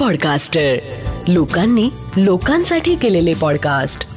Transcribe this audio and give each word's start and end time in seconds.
Podcaster 0.00 0.76
लोकांनी 1.28 1.90
लोकांसाठी 2.16 2.96
केलेले 2.96 3.34
पॉडकास्ट 3.34 4.08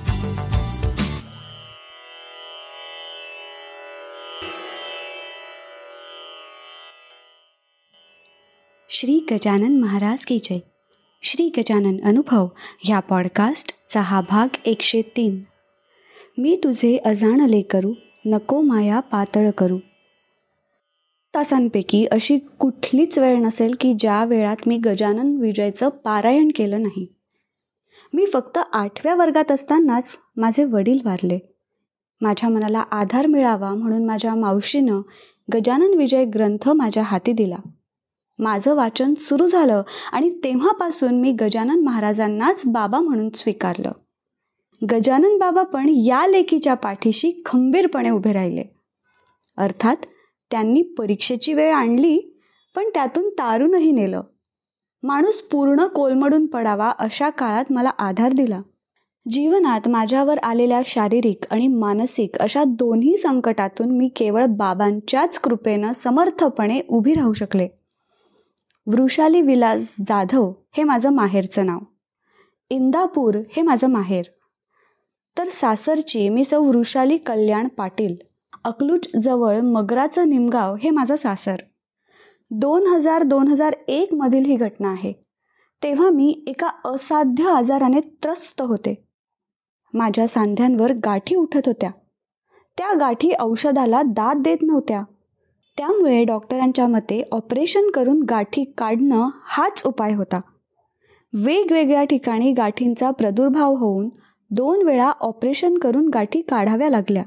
श्री 8.89 9.25
गजानन 9.31 9.79
महाराज 9.79 10.25
की 10.25 10.39
जय. 10.43 10.57
श्री 11.21 11.51
गजानन 11.57 11.97
अनुभव 12.05 12.47
ह्या 12.83 12.99
पॉडकास्टचा 12.99 14.01
हा 14.01 14.21
भाग 14.21 14.47
एकशे 14.65 15.01
तीन. 15.01 15.43
मी 16.37 16.59
तुझे 16.63 16.97
अजाणले 17.05 17.61
करू 17.61 17.93
नको 18.25 18.61
माया 18.61 18.99
पातळ 18.99 19.49
करू. 19.49 19.77
तासांपैकी 21.39 22.05
अशी 22.05 22.37
कुठलीच 22.37 23.19
वेळ 23.19 23.37
नसेल 23.37 23.75
की 23.79 23.93
ज्या 23.99 24.25
वेळात 24.25 24.55
मी 24.67 24.77
गजानन 24.77 25.37
विजयचं 25.37 25.89
पारायण 25.89 26.47
केलं 26.55 26.81
नाही. 26.81 27.05
मी 28.13 28.25
फक्त 28.25 28.59
आठव्या 28.73 29.15
वर्गात 29.15 29.51
असतानाच 29.51 30.17
माझे 30.37 30.63
वडील 30.63 30.99
वारले. 31.05 31.39
माझ्या 32.21 32.49
मनाला 32.49 32.79
आधार 32.79 33.27
मिळावा 33.27 33.73
म्हणून 33.73 34.05
माझ्या 34.05 34.35
मावशीनं 34.35 35.01
गजानन 35.53 35.93
विजय 35.97 36.25
ग्रंथ 36.25 36.69
माझ्या 36.69 37.03
हाती 37.03 37.31
दिला. 37.31 37.57
माझं 38.39 38.75
वाचन 38.75 39.13
सुरू 39.13 39.47
झालं 39.47 39.83
आणि 40.11 40.29
तेव्हापासून 40.29 41.21
मी 41.21 41.31
गजानन 41.31 41.83
महाराजांनाच 41.83 42.63
बाबा 42.67 42.99
म्हणून 42.99 43.29
स्वीकारलं. 43.35 43.91
गजानन 44.91 45.37
बाबा 45.37 45.63
पण 45.63 45.89
या 45.89 46.27
लेखीच्या 46.27 46.73
पाठीशी 46.73 47.41
खंबीरपणे 47.45 48.09
उभे 48.09 48.33
राहिले. 48.33 48.63
अर्थात 49.57 49.95
त्यांनी 50.51 50.81
परीक्षेची 50.81 51.53
वेळ 51.53 51.73
आणली 51.73 52.41
पण 52.75 52.83
त्यातून 52.93 53.29
तारूनही 53.29 53.91
नेलं. 53.91 54.21
माणूस 55.03 55.41
पूर्ण 55.41 55.85
कोलमडून 55.85 56.45
पडावा 56.45 56.89
अशा 56.89 57.29
काळात 57.29 57.65
मला 57.69 57.89
आधार 57.89 58.31
दिला. 58.31 58.61
जीवनात 59.29 59.87
माझ्यावर 59.87 60.37
आलेल्या 60.37 60.81
शारीरिक 60.85 61.39
आणि 61.51 61.67
मानसिक 61.67 62.37
अशा 62.39 62.63
दोन्ही 62.63 63.17
संकटातून 63.17 63.97
मी 63.97 64.07
केवळ 64.07 64.45
बाबांच्याच 64.45 65.39
कृपेनं 65.39 65.91
समर्थपणे 65.91 66.81
उभी 66.89 67.13
राहू 67.13 67.33
शकले. 67.33 67.67
वृषाली 68.87 69.41
विलास 69.41 69.95
जाधव 70.07 70.53
हे 70.77 70.83
माझं 70.83 71.09
माहेरचं 71.09 71.65
नाव. 71.65 71.79
इंदापूर 72.69 73.35
हे 73.35 73.61
माझं 73.61 73.87
माहेर. 73.87 74.25
तर 75.37 75.43
सासरची 75.43 76.29
मी 76.29 76.45
सौ 76.45 76.61
वृषाली 76.61 77.17
कल्याण 77.17 77.67
पाटील. 77.67 78.15
अकलूजजवळ 78.63 79.59
मगराचं 79.59 80.29
निमगाव 80.29 80.75
हे 80.75 80.89
माझं 80.89 81.15
सासर. 81.15 81.55
दोन 82.51 82.87
हजार 82.87 83.23
दोन 83.23 83.47
हजार 83.47 83.75
एकमधील 83.87 84.45
ही 84.45 84.55
घटना 84.55 84.89
आहे. 84.89 85.13
तेव्हा 85.83 86.09
मी 86.09 86.43
एका 86.47 86.69
असाध्य 86.85 87.49
आजाराने 87.49 87.99
त्रस्त 87.99 88.61
होते. 88.61 89.07
माझ्या 89.93 90.27
सांध्यांवर 90.27 90.93
गाठी 90.93 91.35
उठत 91.35 91.61
होत्या. 91.65 91.91
त्या 92.77 92.93
गाठी 92.99 93.31
औषधाला 93.39 94.01
दाद 94.01 94.37
देत 94.37 94.57
नव्हत्या. 94.61 95.03
त्यामुळे 95.77 96.23
डॉक्टरांच्या 96.23 96.87
मते 96.87 97.29
ऑपरेशन 97.31 97.89
करून 97.89 98.23
गाठी 98.23 98.73
काढणं 98.77 99.29
हाच 99.43 99.81
उपाय 99.85 100.13
होता. 100.13 100.39
वेगवेगळ्या 101.33 102.03
ठिकाणी 102.03 102.51
गाठींचा 102.51 103.11
प्रादुर्भाव 103.11 103.73
होऊन 103.73 104.09
दोन 104.51 104.81
वेळा 104.85 105.09
ऑपरेशन 105.09 105.77
करून 105.77 106.09
गाठी 106.09 106.41
काढाव्या 106.41 106.89
लागल्या. 106.89 107.23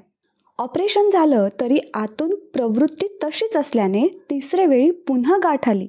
ऑपरेशन 0.59 1.11
झालं 1.13 1.49
तरी 1.61 1.79
आतून 1.95 2.35
प्रवृत्ती 2.35 3.19
तशीच 3.25 3.57
असल्याने 3.57 4.07
तिसऱ्या 4.31 4.67
वेळी 4.67 4.91
पुन्हा 4.91 5.37
गाठ 5.37 5.69
आली. 5.69 5.89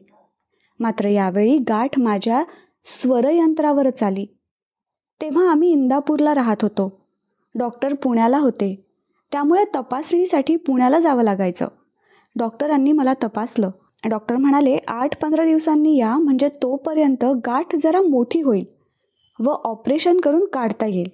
मात्र 0.79 1.07
यावेळी 1.07 1.57
गाठ 1.57 1.99
माझ्या 1.99 2.43
स्वरयंत्रावरच 2.85 4.03
आली 4.03 4.25
तेव्हा 5.21 5.51
आम्ही 5.51 5.71
इंदापूरला 5.71 6.35
राहत 6.35 6.55
होतो. 6.61 7.01
डॉक्टर 7.55 7.93
पुण्याला 7.93 8.37
होते. 8.37 8.85
त्यामुळे 9.31 9.63
तपासणीसाठी 9.75 10.55
पुण्याला 10.55 10.99
जावं 10.99 11.23
लागायचं. 11.23 11.67
डॉक्टरांनी 12.35 12.91
मला 12.91 13.13
तपासलं. 13.13 13.69
डॉक्टर 14.09 14.35
म्हणाले 14.35 14.77
आठ 14.87 15.21
पंधरा 15.21 15.45
दिवसांनी 15.45 15.97
या 15.97 16.17
म्हणजे 16.17 16.49
तोपर्यंत 16.49 17.25
गाठ 17.25 17.75
जरा 17.75 18.01
मोठी 18.01 18.41
होईल 18.41 18.65
व 19.39 19.49
ऑपरेशन 19.49 20.19
करून 20.19 20.45
काढता 20.45 20.85
येईल. 20.85 21.07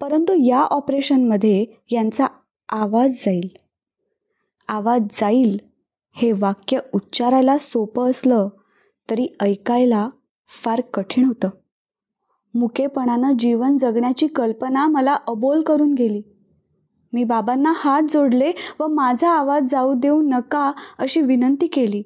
परंतु 0.00 0.34
या 0.38 0.60
ऑपरेशनमध्ये 0.60 1.64
यांचा 1.90 2.26
आवाज 2.72 3.10
जाईल. 3.12 3.48
आवाज 4.68 5.02
जाईल 5.12 5.58
हे 6.12 6.32
वाक्य 6.32 6.78
उच्चारायला 6.92 7.58
सोपं 7.58 8.10
असलं 8.10 8.48
तरी 9.10 9.26
ऐकायला 9.40 10.08
फार 10.64 10.80
कठीण 10.94 11.24
होतं. 11.24 11.48
मुकेपणानं 12.54 13.36
जीवन 13.38 13.76
जगण्याची 13.76 14.26
कल्पना 14.26 14.86
मला 14.86 15.16
अबोल 15.28 15.62
करून 15.62 15.94
गेली. 15.94 16.22
मी 17.12 17.24
बाबांना 17.24 17.72
हात 17.76 18.02
जोडले 18.10 18.52
व 18.80 18.86
माझा 18.86 19.30
आवाज 19.30 19.62
जाऊ 19.70 19.94
देऊ 19.94 20.22
नका 20.22 20.72
अशी 20.98 21.20
विनंती 21.20 21.66
केली 21.66 22.02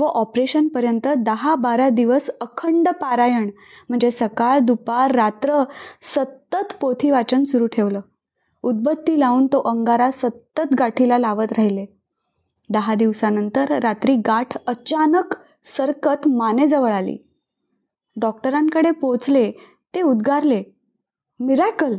व 0.00 0.04
ऑपरेशनपर्यंत 0.04 1.08
दहा 1.16 1.54
बारा 1.54 1.88
दिवस 1.88 2.30
अखंड 2.40 2.88
पारायण 2.88 3.50
म्हणजे 3.88 4.10
सकाळ 4.10 4.58
दुपार 4.58 5.14
रात्र 5.14 5.64
सतत 6.02 6.72
पोथी 6.80 7.10
वाचन 7.10 7.44
सुरू 7.44 7.66
ठेवलं. 7.66 8.00
उदबत्ती 8.62 9.20
लावून 9.20 9.46
तो 9.46 9.60
अंगारा 9.60 10.10
सतत 10.10 10.74
गाठीला 10.78 11.18
लावत 11.18 11.52
राहिले. 11.52 11.86
दहा 12.70 12.94
दिवसानंतर 12.94 13.78
रात्री 13.82 14.16
गाठ 14.16 14.56
अचानक 14.66 15.34
सरकत 15.64 16.28
मानेजवळ 16.28 16.92
आली. 16.92 17.16
डॉक्टरांकडे 18.16 18.90
पोचले 18.90 19.50
ते 19.94 20.02
उद्गारले 20.02 20.62
मिरॅकल 21.40 21.98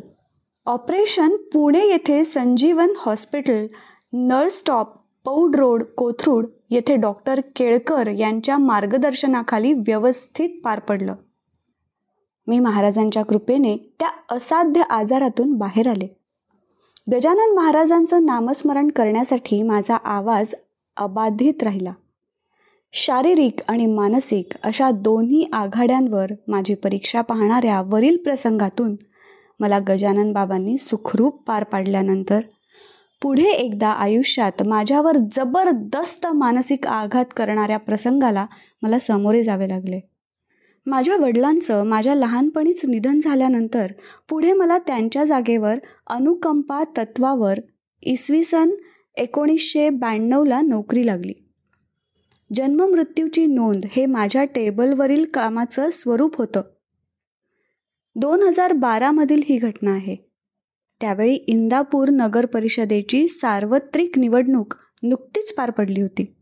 ऑपरेशन 0.66 1.36
पुणे 1.54 1.86
येथे 1.86 2.24
संजीवन 2.26 2.94
हॉस्पिटल 2.98 3.68
नळ 4.14 4.48
स्टॉप 4.48 4.94
पौड 5.26 5.56
रोड 5.56 5.84
कोथरूड 5.84 6.46
येथे 6.70 6.96
डॉक्टर 6.96 7.40
केळकर 7.56 8.08
यांच्या 8.08 8.58
मार्गदर्शनाखाली 8.58 9.74
व्यवस्थित 9.74 10.50
पार 10.64 10.80
पडलं. 10.80 11.16
मी 12.48 12.60
महाराजांच्या 12.60 13.26
कृपेने 13.26 13.78
त्या 14.00 14.10
असाध्य 14.30 14.82
आजारातून 14.82 15.54
बाहेर 15.54 15.88
आले. 15.88 16.21
गजानन 17.07 17.53
महाराजांचं 17.56 18.25
नामस्मरण 18.25 18.88
करण्यासाठी 18.88 19.62
माझा 19.63 19.95
आवाज 19.95 20.53
अबाधित 20.97 21.63
राहिला. 21.63 21.91
शारीरिक 22.94 23.59
आणि 23.67 23.85
मानसिक 23.85 24.53
अशा 24.63 24.89
दोन्ही 24.91 25.50
आघाड्यांवर 25.53 26.31
माझी 26.47 26.73
परीक्षा 26.73 27.22
पाहणाऱ्या 27.22 27.81
वरील 27.81 28.17
प्रसंगातून 28.17 28.95
मला 29.59 29.79
गजानन 29.79 30.31
बाबांनी 30.34 30.78
सुखरूप 30.78 31.41
पार 31.47 31.63
पाडल्यानंतर 31.63 32.39
पुढे 33.22 33.50
एकदा 33.50 33.89
आयुष्यात 33.89 34.63
माझ्यावर 34.68 35.18
जबरदस्त 35.31 36.28
मानसिक 36.28 36.88
आघात 36.88 37.33
करणाऱ्या 37.38 37.78
प्रसंगाला 37.78 38.45
मला 38.81 39.00
सामोरे 39.00 39.44
जावे 39.44 39.69
लागले. 39.69 40.00
माझ्या 40.86 41.18
वडिलांचं 41.18 41.83
माझ्या 41.83 42.16
लहानपणीच 42.16 42.86
निधन 42.86 43.19
झाल्यानंतर 43.19 43.92
पुढे 44.30 44.54
मला 44.54 44.78
त्यांच्या 44.78 45.24
जागेवर 45.24 45.80
अनुकंपा 46.07 46.83
तत्वावर 46.98 47.60
इसवी 48.01 48.44
सन 48.44 48.69
एकोणीसशे 49.18 49.89
ब्याण्णवला 49.89 50.62
नोकरी 50.62 51.06
लागली. 51.06 51.33
जन्ममृत्यूची 52.56 53.45
नोंद 53.45 53.86
हे 53.92 54.06
माझ्या 54.06 54.44
टेबलवरील 54.44 55.25
कामाचं 55.25 55.89
स्वरूप 55.89 56.38
होतं. 56.38 56.62
दोन 58.16 58.44
हजार 58.44 58.74
बारामधील 58.74 59.42
ही 59.50 59.57
घटना 59.57 59.92
आहे. 59.92 60.16
त्यावेळी 61.01 61.33
इंदापूर 61.33 62.10
नगर 62.10 62.45
परिषदेची 62.45 63.28
सार्वत्रिक 63.28 64.19
निवडणूक 64.19 64.74
नुकतीच 65.04 65.54
पार 65.54 65.69
पडली 65.69 66.01
होती. 66.01 66.36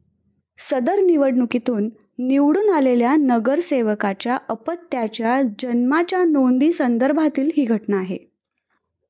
सदर 0.60 1.04
निवडणुकीतून 1.06 1.90
निवडून 2.22 2.70
आलेल्या 2.70 3.16
नगरसेवकाच्या 3.16 4.38
अपत्याच्या 4.50 5.42
जन्माच्या 5.60 6.24
नोंदी 6.24 6.72
संदर्भातील 6.72 7.52
ही 7.58 7.66
घटना 7.66 7.98
आहे. 7.98 8.18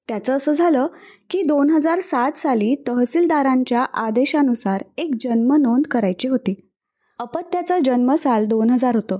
त्याचं 0.07 0.33
असं 0.33 0.51
झालं 0.51 0.87
की 1.29 1.41
दोन 1.41 1.69
हजार 1.69 1.99
सात 1.99 2.31
साली 2.31 2.75
तहसीलदारांच्या 2.87 3.81
आदेशानुसार 3.83 4.83
एक 4.97 5.11
जन्म 5.21 5.53
नोंद 5.53 5.85
करायची 5.85 6.27
होती. 6.27 6.71
अपत्याचं 7.19 7.79
जन्मसाल 7.85 8.45
दोन 8.45 8.69
हजार 8.69 8.95
होतं. 8.95 9.19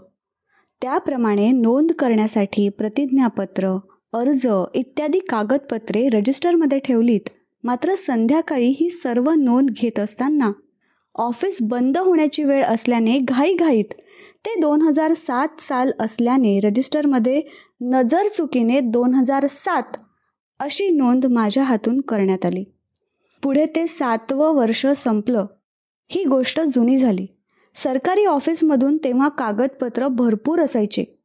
त्याप्रमाणे 0.82 1.52
नोंद 1.52 1.92
करण्यासाठी 1.92 2.70
प्रतिज्ञापत्र 2.70 3.78
अर्ज 4.14 4.48
इत्यादी 4.74 5.20
कागदपत्रे 5.20 6.10
रजिस्टरमध्ये 6.10 6.80
ठेवलीत. 6.80 7.30
मात्र 7.64 7.96
संध्याकाळी 7.96 8.70
ही 8.80 8.90
सर्व 8.90 9.32
नोंद 9.32 9.70
घेत 9.70 10.00
असताना 10.00 10.52
ऑफिस 11.20 11.58
बंद 11.62 11.98
होण्याची 11.98 12.44
वेळ 12.44 12.64
असल्याने 12.64 13.20
घाईघाईत 13.20 13.94
ते 14.46 14.60
दोन 14.60 14.82
हजार 14.82 15.14
सात 15.14 15.62
साल 15.62 15.92
असल्याने 16.00 16.60
रजिस्टरमध्ये 16.60 17.42
नजर 17.82 18.28
चुकीने 18.28 18.80
दोन 18.80 19.14
हजार 19.14 19.46
सात 19.50 19.98
अशी 20.60 20.90
नोंद 20.90 21.26
माझ्या 21.26 21.64
हातून 21.64 22.02
करण्यात 22.02 22.46
आली. 22.46 22.64
पुढे 23.44 23.66
ते 23.66 23.88
सातवं 23.88 24.56
वर्ष 24.56 24.88
संपलं. 24.88 25.46
ही 26.10 26.24
गोष्ट 26.24 26.62
जुनी 26.62 26.98
झाली. 26.98 27.28
सरकारी 27.76 28.26
ऑफिसमधून 28.26 28.98
तेव्हा 28.98 29.30
कागदपत्र 29.30 30.08
भरपूर 30.08 30.60
असायचे. 30.60 31.20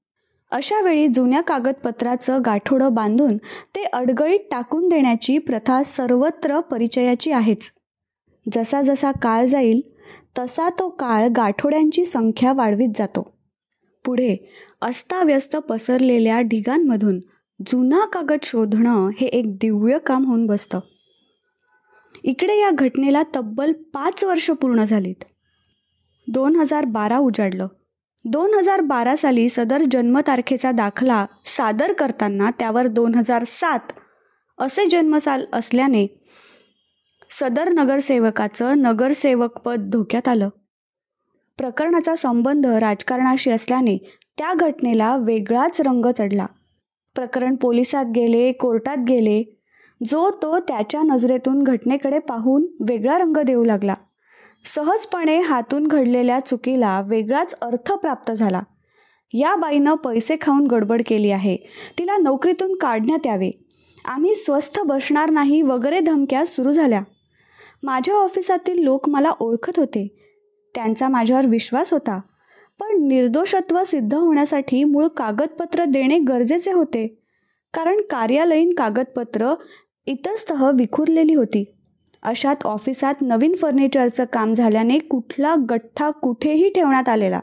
अशा 0.51 0.81
वेळी 0.81 1.09
जुन्या 1.09 1.41
कागदपत्राचं 1.41 2.43
गाठोडं 2.47 2.95
बांधून 2.95 3.37
ते 3.75 3.85
अडगळीत 3.85 4.41
टाकून 4.51 4.89
देण्याची 4.89 5.39
प्रथा 5.39 5.83
सर्वत्र 5.83 6.61
परिचयाची 6.61 7.31
आहेच. 7.33 7.71
जसा 8.53 8.83
जसा 8.83 9.13
काळ 9.13 9.47
जाईल 9.47 9.81
तसा 10.39 10.69
तो 10.71 10.89
काळ 10.89 11.29
गाठोड्यांची 11.29 12.05
संख्या 12.05 12.53
वाढवीत 12.53 12.89
जातो. 12.97 13.35
पुढे 14.05 14.51
अस्ताव्यस्त 14.83 15.57
पसरलेल्या 15.57 16.41
ढिगांमधून 16.41 17.21
जुना 17.67 18.05
कागद 18.05 18.39
शोधणं 18.43 19.09
हे 19.21 19.27
एक 19.27 19.57
दिव्य 19.57 19.99
काम 19.99 20.25
होऊन 20.25 20.47
बसतं. 20.47 20.81
इकडे 22.25 22.61
या 22.61 22.71
घटनेला 22.71 23.23
तब्बल 23.37 23.73
पाच 23.73 24.25
वर्ष 24.25 24.51
पूर्ण 24.51 24.85
झालीत. 24.85 25.25
दोन 26.29 26.57
हजार 26.57 26.85
बारा 26.85 27.19
उजाडलं. 27.19 27.67
दोन 28.25 28.55
हजार 28.55 28.81
बारा 28.81 29.17
साली 29.17 29.49
सदर 29.49 29.83
जन्मतारखेचा 29.91 30.73
दाखला 30.73 31.27
सादर 31.47 31.93
करताना 31.93 32.51
त्यावर 32.51 32.87
दोन 32.87 33.15
हजार 33.15 33.45
सात 33.47 33.93
असे 34.59 34.87
जन्मसाल 34.91 35.45
असल्याने 35.53 36.24
सदर 37.41 37.69
नगरसेवकाचं 37.69 38.79
नगरसेवकपद 38.79 39.91
धोक्यात 39.93 40.29
आलं. 40.29 40.49
प्रकरणाचा 41.59 42.17
संबंध 42.17 42.67
राजकारणाशी 42.67 43.51
असल्याने 43.51 43.97
त्या 44.39 44.55
घटनेला 44.55 45.17
वेगळाच 45.17 45.81
रंग 45.81 46.07
चढला. 46.19 46.47
प्रकरण 47.15 47.55
पोलिसात 47.55 48.05
गेले 48.15 48.53
कोर्टात 48.53 48.97
गेले 49.09 49.59
जो 50.07 50.31
तो 50.43 50.59
त्याच्या 50.59 51.03
नजरेतून 51.03 51.63
घटनेकडे 51.63 52.19
पाहून 52.19 52.67
वेगळा 52.81 53.19
रंग 53.19 53.37
देऊ 53.43 53.65
लागला. 53.65 53.95
सहजपणे 54.65 55.41
हातून 55.41 55.87
घडलेल्या 55.87 56.41
चुकीला 56.41 57.01
वेगळाच 57.01 57.55
अर्थ 57.63 57.93
प्राप्त 57.93 58.33
झाला. 58.33 58.63
या 59.33 59.57
बाईनं 59.57 59.95
पैसे 59.95 60.37
खाऊन 60.41 60.67
गडबड 60.67 61.03
केली 61.07 61.31
आहे. 61.31 61.57
तिला 61.99 62.17
नोकरीतून 62.17 62.75
काढण्यात 62.75 63.27
यावे. 63.27 63.51
आम्ही 64.05 64.35
स्वस्थ 64.35 64.81
बसणार 64.81 65.31
नाही 65.31 65.63
वगैरे 65.63 66.01
धमक्या 66.01 66.47
सुरू 66.47 66.73
झाल्या. 66.73 67.03
माझ्या 67.85 68.15
ऑफिसातील 68.15 68.83
लोक 68.83 69.09
मला 69.09 69.31
ओळखत 69.31 69.73
होते. 69.77 70.09
त्यांचा 70.75 71.09
माझ्यावर 71.09 71.47
विश्वास 71.47 71.93
होता. 71.93 72.21
पण 72.81 73.09
निर्दोषत्व 73.09 73.85
सिद्ध 73.85 74.15
होण्यासाठी 74.15 74.85
मूळ 74.85 75.07
कागदपत्र 75.07 75.85
देणे 75.85 76.19
गरजेचे 76.19 76.73
होते. 76.73 77.23
कारण 77.75 77.97
कार्यालयीन 78.11 78.75
कागदपत्र 78.75 79.55
इतस्तः 80.07 80.71
विखुरलेली 80.71 81.35
होती. 81.35 81.65
अशात 82.23 82.57
ऑफिसात 82.65 83.15
नवीन 83.21 83.55
फर्निचरचं 83.55 84.25
काम 84.25 84.55
झाल्याने 84.55 84.99
कुठला 84.99 85.55
गठ्ठा 85.71 86.11
कुठेही 86.11 86.69
ठेवण्यात 86.69 87.09
आलेला. 87.09 87.41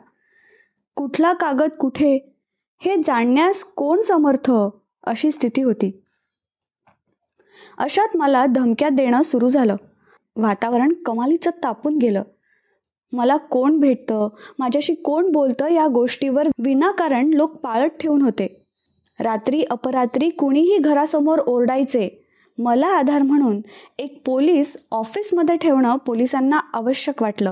कुठला 0.95 1.33
कागद 1.33 1.69
कुठे 1.69 2.35
हे 2.79 2.95
जाणण्यास 2.95 3.63
कोण 3.63 4.01
समर्थ 4.01 4.51
अशी 5.03 5.31
स्थिती 5.31 5.61
होती. 5.61 6.03
अशात 7.77 8.17
मला 8.17 8.45
धमक्या 8.45 8.89
देणं 8.89 9.21
सुरू 9.21 9.49
झालं. 9.49 9.75
वातावरण 10.35 10.93
कमालीचं 11.05 11.51
तापून 11.63 11.97
गेलं. 11.97 12.23
मला 13.11 13.37
कोण 13.37 13.79
भेटतं? 13.79 14.27
माझ्याशी 14.59 14.93
कोण 14.93 15.31
बोलतं? 15.31 15.67
या 15.67 15.87
गोष्टीवर 15.87 16.47
विनाकारण 16.57 17.31
लोक 17.33 17.51
पाळत 17.51 17.89
ठेवून 17.89 18.21
होते. 18.21 18.65
रात्री 19.19 19.63
अपरात्री 19.63 20.29
कुणीही 20.29 20.77
घरासमोर 20.77 21.39
ओरडायचे. 21.39 22.27
मला 22.57 22.87
आधार 22.87 23.21
म्हणून 23.21 23.61
एक 23.99 24.21
पोलीस 24.25 24.77
ऑफिसमध्ये 24.91 25.57
ठेवणं 25.57 25.97
पोलिसांना 25.97 26.59
आवश्यक 26.73 27.21
वाटलं. 27.21 27.51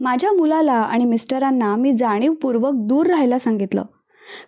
माझ्या 0.00 0.32
मुलाला 0.32 0.72
आणि 0.72 1.04
मिस्टरांना 1.04 1.76
मी 1.76 1.96
जाणीवपूर्वक 1.96 2.72
दूर 2.74 3.06
राहायला 3.06 3.38
सांगितलं. 3.38 3.84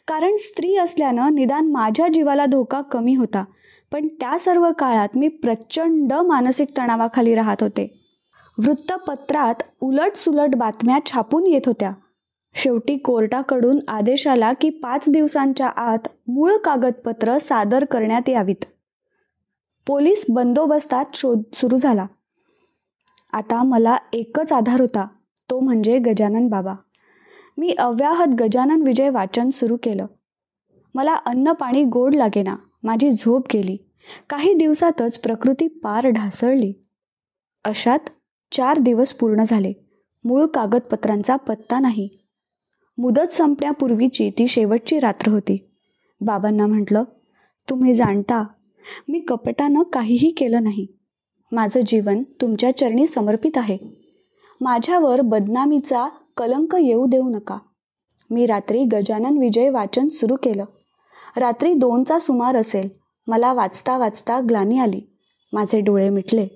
कारण 0.08 0.36
स्त्री 0.36 0.76
असल्यानं 0.76 1.34
निदान 1.34 1.72
माझ्या 1.72 2.08
जीवाला 2.08 2.46
धोका 2.46 2.80
कमी 2.80 3.14
होता. 3.14 3.44
पण 3.92 4.08
त्या 4.08 4.38
सर्व 4.38 4.70
काळात 4.78 5.08
मी 5.14 5.28
प्रचंड 5.28 6.12
मानसिक 6.12 6.68
तणावाखाली 6.78 7.34
राहत 7.34 7.56
होते. 7.60 8.00
वृत्तपत्रात 8.58 9.54
उलटसुलट 9.80 10.54
बातम्या 10.54 10.98
छापून 11.06 11.46
येत 11.46 11.60
होत्या. 11.66 11.92
शेवटी 12.54 12.96
कोर्टाकडून 12.96 13.78
आदेश 13.88 14.26
आला 14.26 14.52
की 14.52 14.70
पाच 14.70 15.08
दिवसांच्या 15.08 15.66
आत 15.66 16.08
मूळ 16.28 16.56
कागदपत्र 16.56 17.38
सादर 17.38 17.84
करण्यात 17.84 18.28
यावीत. 18.28 18.64
पोलीस 19.86 20.24
बंदोबस्तात 20.28 21.04
शोध 21.14 21.40
सुरू 21.54 21.76
झाला. 21.76 22.06
आता 23.32 23.62
मला 23.62 23.96
एकच 24.12 24.52
आधार 24.52 24.80
होता 24.80 25.06
तो 25.50 25.60
म्हणजे 25.60 25.98
गजानन 25.98 26.48
बाबा. 26.48 26.74
मी 27.58 27.74
अव्याहत 27.78 28.34
गजानन 28.34 28.82
विजय 28.82 29.10
वाचन 29.10 29.50
सुरू 29.50 29.76
केलं. 29.82 30.06
मला 30.94 31.14
अन्न 31.14 31.52
पाणी 31.52 31.84
गोड 31.84 32.14
लागेना. 32.14 32.56
माझी 32.82 33.10
झोप 33.10 33.42
गेली. 33.54 33.76
काही 34.30 34.52
दिवसातच 34.52 35.18
प्रकृती 35.18 35.68
पार 35.68 36.08
ढासळली. 36.08 36.72
अशात 37.64 37.98
चार 38.52 38.78
दिवस 38.78 39.12
पूर्ण 39.12 39.44
झाले. 39.46 39.72
मूळ 40.24 40.46
कागदपत्रांचा 40.46 41.36
पत्ता 41.36 41.78
नाही. 41.78 42.08
मुदत 42.98 43.32
संपण्यापूर्वीची 43.32 44.30
ती 44.30 44.48
शेवटची 44.48 44.98
रात्र 44.98 45.32
होती. 45.32 45.70
बाबांना 46.20 46.66
म्हटलं 46.66 47.04
तुम्ही 47.70 47.94
जाणता 47.94 48.44
मी 49.08 49.20
कपटानं 49.20 49.82
काहीही 49.82 50.30
केलं 50.30 50.62
नाही. 50.62 50.86
माझं 51.52 51.80
जीवन 51.86 52.22
तुमच्या 52.22 52.76
चरणी 52.76 53.06
समर्पित 53.06 53.58
आहे. 53.58 53.78
माझ्यावर 54.60 55.20
बदनामीचा 55.20 56.08
कलंक 56.36 56.76
येऊ 56.80 57.06
देऊ 57.06 57.28
नका. 57.28 57.58
मी 58.30 58.46
रात्री 58.46 58.84
गजानन 58.84 59.38
विजय 59.38 59.70
वाचन 59.70 60.08
सुरू 60.08 60.36
केलं. 60.36 60.64
रात्री 61.38 61.74
दोनचा 61.74 62.18
सुमार 62.18 62.56
असेल. 62.56 62.88
मला 63.26 63.52
वाचता 63.52 63.98
वाचता 63.98 64.40
ग्लानी 64.40 64.78
आली. 64.78 65.00
माझे 65.52 65.80
डोळे 65.80 66.10
मिटले. 66.10 66.48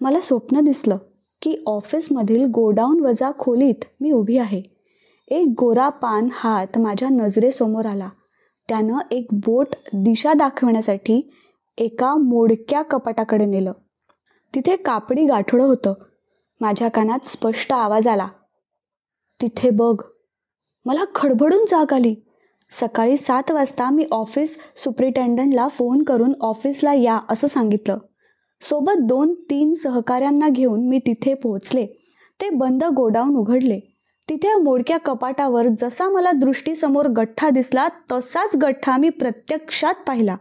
मला 0.00 0.20
स्वप्न 0.20 0.60
दिसलं 0.60 0.96
की 1.42 1.56
ऑफिसमधील 1.66 2.44
गोडाऊन 2.44 3.00
वजा 3.00 3.30
खोलीत 3.38 3.84
मी 4.00 4.10
उभी 4.10 4.38
आहे. 4.38 4.62
एक 5.28 5.46
गोरा 5.58 5.88
पान 5.88 6.28
हात 6.32 6.78
माझ्या 6.78 7.08
नजरेसमोर 7.08 7.86
आला. 7.86 8.08
त्यानं 8.68 8.98
एक 9.10 9.26
बोट 9.32 9.66
दिशा 9.92 10.32
दाखवण्यासाठी 10.32 11.30
एका 11.78 12.16
मोडक्या 12.16 12.82
कपाटाकडे 12.82 13.46
नेलं. 13.46 13.72
तिथे 14.54 14.76
कापडी 14.76 15.26
गाठोडं 15.26 15.64
होतं. 15.64 15.94
माझ्या 16.60 16.88
कानात 16.88 17.18
स्पष्ट 17.26 17.72
आवाज 17.72 18.08
आला. 18.08 18.28
तिथे 19.42 19.70
बघ. 19.70 20.02
मला 20.84 21.04
खडबडून 21.14 21.64
जाग 21.68 21.92
आली. 21.92 22.14
सकाळी 22.70 23.16
सात 23.16 23.50
वाजता 23.50 23.90
मी 23.90 24.06
ऑफिस 24.10 24.58
सुप्रिटेंडंटला 24.76 25.68
फोन 25.68 26.02
करून 26.02 26.32
ऑफिसला 26.40 26.94
या 26.94 27.20
असं 27.28 27.46
सांगितलं. 27.46 27.98
सोबत 28.62 28.92
दोन 29.00 29.34
तीन 29.34 29.72
सहकाऱ्यांना 29.72 30.48
घेऊन 30.48 30.88
मी 30.88 30.98
तिथे 30.98 31.34
पोहोचले. 31.34 31.86
ते 32.40 32.50
बंद 32.50 32.84
गोडाऊन 32.84 33.36
उघडले. 33.36 33.80
तिथे 34.28 34.54
मोडक्या 34.54 34.98
कपाटावर 34.98 35.66
जसा 35.78 36.08
मला 36.08 36.32
दृष्टीसमोर 36.32 37.06
गठ्ठा 37.06 37.50
दिसला 37.50 37.88
तसाच 38.12 38.56
गठ्ठा 38.56 38.96
मी 38.96 39.08
प्रत्यक्षात 39.08 39.94
पाहिला. 40.06 40.36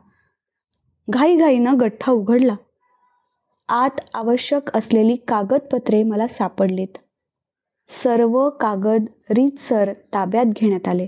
घाईघाईनं 1.09 1.71
गठ्ठा 1.79 2.11
उघडला. 2.11 2.55
आत 3.69 3.99
आवश्यक 4.13 4.77
असलेली 4.77 5.15
कागदपत्रे 5.15 6.03
मला 6.03 6.27
सापडलीत. 6.27 6.97
सर्व 7.87 8.49
कागद 8.49 9.05
रीतसर 9.29 9.93
ताब्यात 10.13 10.45
घेण्यात 10.45 10.87
आले. 10.87 11.07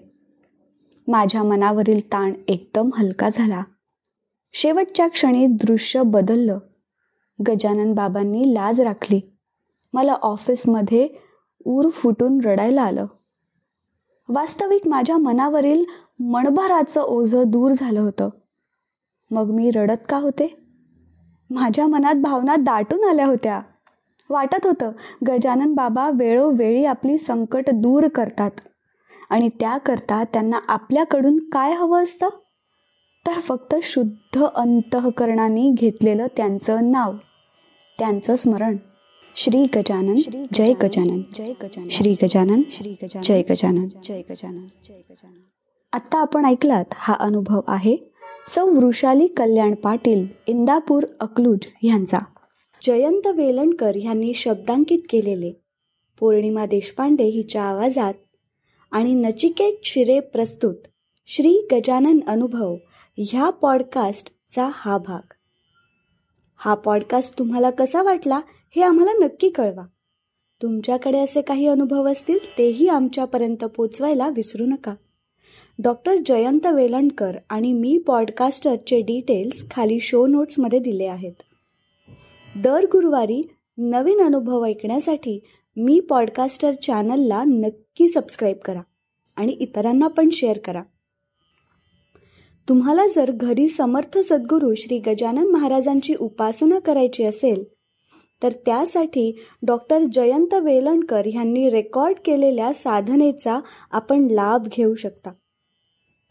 माझ्या 1.08 1.44
मनावरील 1.44 2.00
ताण 2.14 2.34
एकदम 2.48 2.90
हलका 2.94 3.30
झाला. 3.34 3.64
शेवटच्या 4.54 5.08
क्षणी 5.08 5.48
दृश्य 5.48 6.02
बदललं. 6.06 6.60
गजानन 7.48 7.94
बाबांनी 7.94 8.54
लाज 8.54 8.82
राखली. 8.82 9.22
मला 9.94 10.14
ऑफिसमध्ये 10.14 11.10
ऊर 11.66 11.90
फुटून 11.90 12.42
रडायला 12.46 12.82
आलं. 12.82 13.06
वास्तविक 14.30 14.88
माझ्या 14.88 15.18
मनावरील 15.18 15.86
मणभराचं 16.20 17.02
ओझं 17.02 17.44
दूर 17.48 17.72
झालं 17.72 18.00
होतं. 18.00 18.30
मग 19.32 19.50
मी 19.50 19.72
रडत 19.72 20.06
का 20.10 20.18
होते? 20.18 20.60
माझ्या 21.50 21.88
मनात 21.88 22.16
भावना 22.16 22.56
दाटून 22.56 23.04
आल्या 23.04 23.26
होत्या. 23.26 23.62
वाटत 24.30 24.68
होतं 24.68 24.92
गजानन 25.28 25.74
बाबा 25.74 26.10
वेळोवेळी 26.10 26.86
आपली 26.86 27.18
संकट 27.18 27.70
दूर 27.74 28.08
करतात. 28.08 28.52
आणि 29.30 29.50
त्याकरता 29.50 30.24
त्यांना 30.24 30.60
आपल्याकडून 30.68 31.50
काय 31.50 31.74
हवं 31.74 32.04
असतं? 32.04 32.28
तर 33.28 33.32
फक्त 33.32 33.76
शुद्ध 33.84 34.44
अंतःकरणाने 34.56 35.72
घेतलेलं 35.74 36.28
त्यांचं 36.38 36.92
नाव. 36.92 37.14
त्यांचं 38.00 38.36
स्मरण. 38.36 38.78
श्री 39.36 39.66
गजानन 39.76 40.16
जय 40.54 40.74
गजानन. 40.74 41.22
जय 41.36 41.54
गजानन. 41.64 41.88
श्री 41.90 42.14
गजानन 42.24 42.62
श्री 42.72 42.92
गजानन 42.92 43.24
जय 43.24 43.42
गजानन. 43.42 43.88
जय 44.04 44.22
गजानन 44.30 44.68
जय 44.86 45.02
गजानन. 45.12 45.40
आत्ता 45.94 46.20
आपण 46.20 46.46
ऐकलात 46.46 46.86
हा 46.94 47.14
अनुभव 47.14 47.60
आहे 47.68 47.98
सौ 48.48 48.66
वृषाली 48.66 49.28
कल्याण 49.28 49.74
पाटील 49.74 50.28
इंदापूर 50.48 51.04
अकलूज 51.20 51.68
यांचा. 51.84 52.20
जयंत 52.84 53.28
वेलणकर 53.28 53.96
यांनी 53.96 54.34
शब्दांकित 54.34 55.00
केलेले. 55.10 55.52
पौर्णिमा 56.20 56.66
देशपांडे 56.66 57.24
हिच्या 57.24 57.64
आवाजात 57.64 58.14
आणि 58.96 59.14
नचिकेत 59.14 59.74
शिरे 59.84 60.20
प्रस्तुत 60.20 60.76
श्री 61.28 61.68
गजानन 61.72 62.20
अनुभव 62.28 62.76
ह्या 63.18 63.50
पॉडकास्टचा 63.50 64.70
हा 64.74 64.98
भाग. 64.98 65.34
हा 66.56 66.76
पॉडकास्ट 66.76 67.40
तुम्हाला 67.40 67.70
कसा 67.70 68.04
वाटला 68.04 68.40
हे 68.76 68.82
आम्हाला 68.82 69.12
नक्की 69.12 69.50
कळवा. 69.50 69.86
तुमच्याकडे 70.62 71.20
असे 71.20 71.42
काही 71.42 71.68
अनुभव 71.68 72.12
असतील 72.12 72.40
तेही 72.58 72.88
आमच्यापर्यंत 72.88 73.66
पोचवायला 73.66 74.30
विसरू 74.30 74.66
नका. 74.66 74.96
डॉक्टर 75.80 76.16
जयंत 76.26 76.66
वेलणकर 76.66 77.36
आणि 77.50 77.74
मी 77.74 77.98
पॉडकास्टरचे 77.98 79.02
डिटेल्स 79.02 79.72
खाली 79.72 80.00
शो 80.00 80.28
नोट्समध्ये 80.28 80.80
दिले 80.80 81.06
आहेत. 81.06 81.44
दर 82.64 82.84
गुरुवारी 82.84 83.42
नवीन 83.78 84.22
अनुभव 84.22 84.66
ऐकण्यासाठी 84.66 85.40
मी 85.78 86.00
पॉडकास्टर 86.00 86.74
चॅनलला 86.74 87.44
नक्की 87.96 88.08
सबस्क्राईब 88.08 88.58
करा 88.58 88.82
आणि 89.36 89.52
इतरांना 89.52 90.08
पण 90.08 90.30
शेअर 90.30 90.58
करा. 90.58 90.84
तुम्हाला 92.70 93.08
जर 93.08 93.32
घरी 93.32 93.68
समर्थ 93.68 94.18
सद्गुरू 94.18 94.74
श्री 94.76 95.00
गजानन 95.00 95.48
महाराजांची 95.48 96.16
उपासना 96.20 96.80
करायची 96.80 97.24
असेल 97.24 97.64
तर 98.44 98.52
त्यासाठी 98.52 99.40
डॉक्टर 99.62 100.04
जयंत 100.14 100.54
वेलणकर 100.54 101.26
यांनी 101.26 101.70
रेकॉर्ड 101.70 102.16
केलेल्या 102.26 102.74
साधनेचा 102.74 103.60
आपण 103.92 104.28
लाभ 104.32 104.68
घेऊ 104.68 104.96
शकता. 104.96 105.32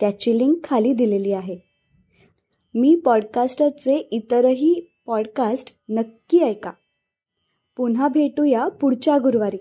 त्याची 0.00 0.38
लिंक 0.38 0.64
खाली 0.64 0.92
दिलेली 0.92 1.32
आहे. 1.32 1.58
मी 2.74 2.94
पॉडकास्टरचे 2.94 3.96
इतरही 3.96 5.00
पॉडकास्ट 5.06 5.76
नक्की 5.88 6.38
ऐका. 6.38 6.72
पुन्हा 7.76 8.08
भेटूया 8.08 8.68
पुढच्या 8.68 9.18
गुरुवारी. 9.18 9.58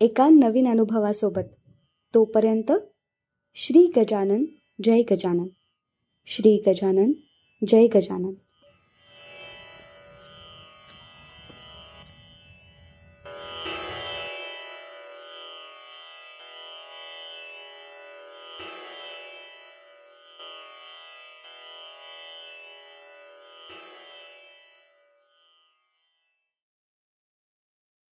एका 0.00 0.28
नवीन 0.28 0.68
अनुभवासोबत. 0.68 1.56
तोपर्यंत 2.14 2.72
श्री 3.54 3.92
गजानन 3.96 4.44
जय 4.84 5.02
गजानन. 5.02 5.48
श्री 6.26 6.62
गजानन 6.66 7.12
जय 7.66 7.86
गजानन. 7.86 8.34